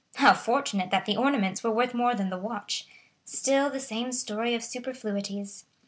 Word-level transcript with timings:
How 0.15 0.33
fortunate 0.33 0.89
that 0.89 1.05
the 1.05 1.15
ornaments 1.15 1.63
were 1.63 1.69
worth 1.69 1.93
more 1.93 2.15
than 2.15 2.31
the 2.31 2.37
watch. 2.39 2.87
Still 3.23 3.69
the 3.69 3.79
same 3.79 4.11
story 4.11 4.55
of 4.55 4.63
superfluities! 4.63 5.65